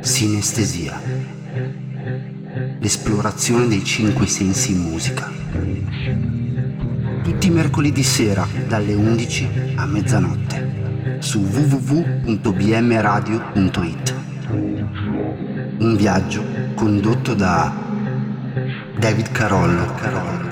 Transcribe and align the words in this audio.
Sinestesia. 0.00 1.00
L'esplorazione 2.78 3.68
dei 3.68 3.84
cinque 3.84 4.26
sensi 4.26 4.72
in 4.72 4.80
musica. 4.80 5.30
Tutti 7.22 7.46
i 7.46 7.50
mercoledì 7.50 8.02
sera 8.02 8.44
dalle 8.66 8.94
11 8.94 9.74
a 9.76 9.86
mezzanotte 9.86 11.18
su 11.20 11.38
www.bmradio.it. 11.40 14.14
Un 15.78 15.96
viaggio 15.96 16.44
condotto 16.74 17.34
da 17.34 17.72
David 18.98 19.30
Carollo. 19.30 19.94
Carollo, 19.94 20.47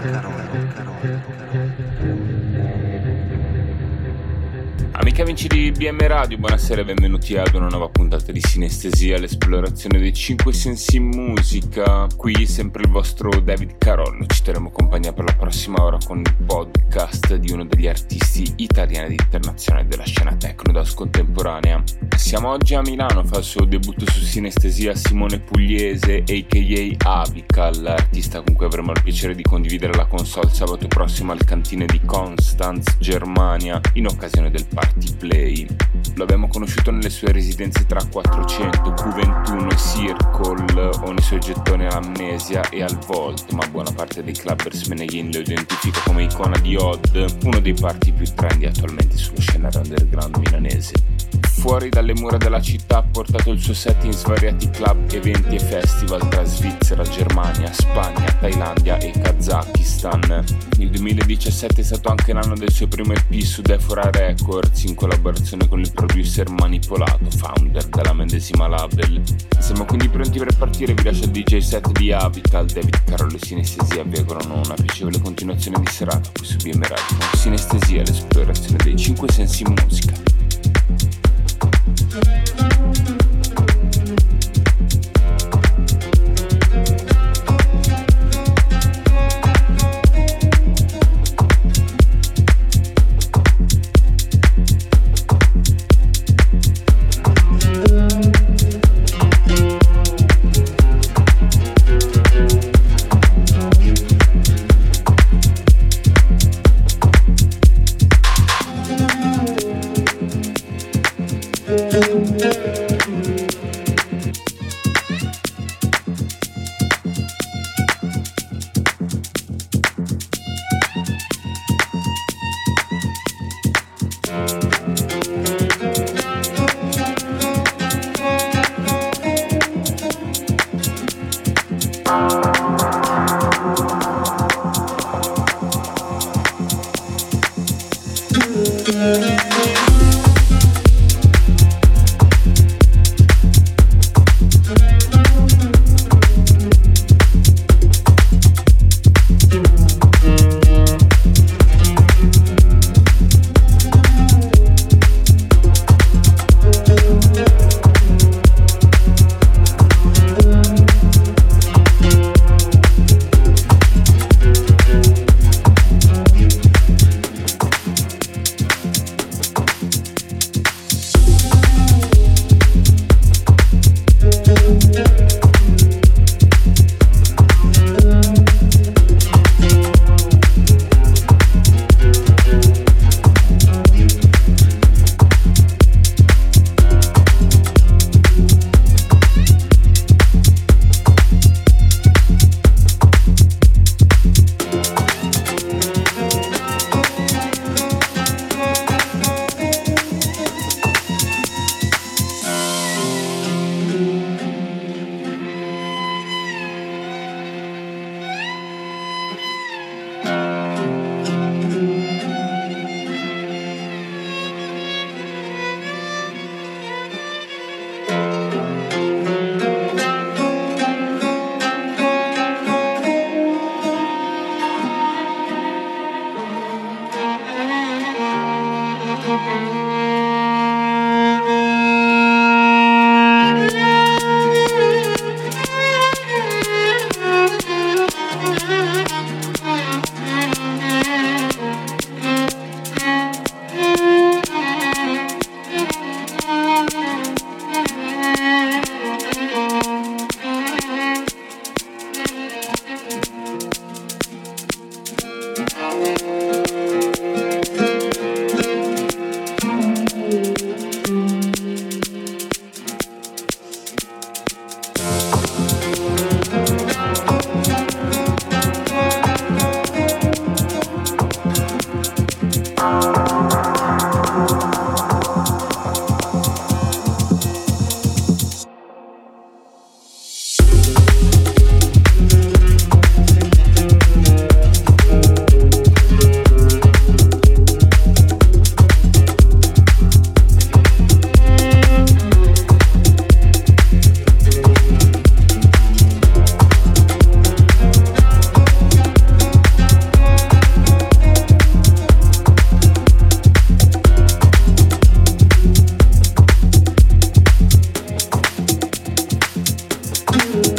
Amiche 5.17 5.31
e 5.31 5.49
amici 5.49 5.49
di 5.49 5.71
BM 5.71 6.07
Radio, 6.07 6.37
buonasera 6.37 6.83
e 6.83 6.85
benvenuti 6.85 7.39
ad 7.39 7.55
una 7.55 7.69
nuova 7.69 7.89
puntata 7.89 8.33
di 8.33 8.41
Sinestesia, 8.41 9.19
l'esplorazione 9.19 9.99
dei 9.99 10.13
cinque 10.13 10.53
sensi 10.53 10.97
in 10.97 11.07
musica. 11.07 12.07
Qui 12.15 12.45
sempre 12.45 12.83
il 12.83 12.91
vostro 12.91 13.31
David 13.41 13.79
Carollo, 13.79 14.27
ci 14.27 14.43
terremo 14.43 14.71
compagnia 14.71 15.15
per 15.15 15.25
la 15.25 15.33
prossima 15.33 15.83
ora 15.83 15.97
con 16.05 16.19
il 16.19 16.35
podcast 16.45 17.35
di 17.37 17.51
uno 17.51 17.65
degli 17.65 17.87
artisti 17.87 18.53
italiani 18.57 19.15
ed 19.15 19.21
internazionali 19.21 19.89
della 19.89 20.05
scena 20.05 20.37
techno 20.37 20.73
dance 20.75 20.95
contemporanea. 20.95 21.83
Siamo 22.15 22.51
oggi 22.51 22.75
a 22.75 22.83
Milano, 22.83 23.25
fa 23.25 23.39
il 23.39 23.45
suo 23.45 23.65
debutto 23.65 24.05
su 24.11 24.21
Sinestesia 24.21 24.95
Simone 24.95 25.41
Pugliese, 25.41 26.25
a.k.a. 26.27 27.21
Avical, 27.23 27.81
l'artista 27.81 28.43
con 28.43 28.55
cui 28.55 28.67
avremo 28.67 28.93
il 28.93 29.01
piacere 29.03 29.35
di 29.35 29.43
condividere 29.43 29.95
la 29.95 30.05
console 30.05 30.51
sabato 30.51 30.87
prossimo 30.89 31.33
al 31.33 31.43
cantine 31.45 31.87
di 31.87 32.03
Constanz, 32.05 32.99
Germania, 32.99 33.81
in 33.95 34.09
occasione 34.09 34.51
del 34.51 34.67
Party 34.67 35.06
Play. 35.15 35.67
Lo 36.15 36.25
abbiamo 36.25 36.49
conosciuto 36.49 36.91
nelle 36.91 37.11
sue 37.11 37.33
residenze 37.33 37.87
tra 37.87 38.05
400, 38.05 38.91
Q21 38.91 39.71
e 39.71 39.77
Circle 39.77 40.91
o 41.03 41.13
nei 41.13 41.23
suoi 41.23 41.41
gettoni 41.41 41.87
all'Amnesia 41.87 42.69
e 42.71 42.83
al 42.83 42.99
Volt, 43.07 43.53
ma 43.53 43.67
buona 43.69 43.93
parte 43.93 44.23
dei 44.23 44.33
clubbers 44.35 44.87
Meneghin 44.89 45.31
lo 45.33 45.41
identifica 45.41 46.01
come 46.05 46.25
icona 46.25 46.59
di 46.59 46.77
Odd, 46.77 47.17
uno 47.45 47.61
dei 47.61 47.75
party 47.75 48.13
più 48.13 48.27
trendy 48.35 48.67
attualmente 48.67 49.17
sullo 49.17 49.41
scenario 49.41 49.81
underground 49.81 50.37
milanese. 50.37 51.16
Fuori 51.43 51.89
dalle 51.89 52.15
mura 52.15 52.37
della 52.37 52.61
città 52.61 52.99
ha 52.99 53.03
portato 53.03 53.51
il 53.51 53.61
suo 53.61 53.75
set 53.75 54.05
in 54.05 54.13
svariati 54.13 54.71
club, 54.71 55.11
eventi 55.13 55.57
e 55.57 55.59
festival 55.59 56.29
tra 56.29 56.45
Svizzera, 56.45 57.03
Germania, 57.03 57.73
Spagna, 57.73 58.33
Thailandia 58.41 58.99
e 58.99 59.11
Kazakistan. 59.11 60.45
Il 60.79 60.91
2017 60.91 61.81
è 61.81 61.85
stato 61.85 62.09
anche 62.09 62.33
l'anno 62.33 62.55
del 62.55 62.71
suo 62.71 62.87
primo 62.87 63.13
EP 63.13 63.41
su 63.41 63.63
Defora 63.63 64.11
Records 64.11 64.85
in 64.85 64.95
collaborazione 64.95 65.67
con 65.67 65.81
il 65.81 65.91
producer 65.93 66.49
Manipolato, 66.51 67.31
founder 67.31 67.85
della 67.87 68.13
medesima 68.13 68.69
label. 68.69 69.23
Siamo 69.59 69.85
quindi 69.85 70.09
pronti 70.09 70.39
per 70.39 70.57
partire, 70.57 70.95
vi 70.95 71.03
lascio 71.03 71.25
il 71.25 71.31
DJ 71.31 71.59
set 71.59 71.91
di 71.93 72.13
Habital, 72.13 72.67
David 72.67 73.05
Carollo 73.05 73.35
e 73.35 73.45
Sinestesia 73.45 74.05
vi 74.05 74.19
augurano 74.19 74.61
una 74.65 74.75
piacevole 74.75 75.21
continuazione 75.21 75.81
di 75.81 75.91
serata 75.91 76.31
qui 76.33 76.47
su 76.47 76.57
BM 76.59 76.83
Radio. 76.83 77.27
Sinestesia, 77.35 78.03
l'esplorazione 78.03 78.77
dei 78.85 78.97
cinque 78.97 79.31
sensi 79.33 79.63
in 79.63 79.75
musica. 79.83 80.36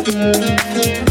Música 0.08 1.07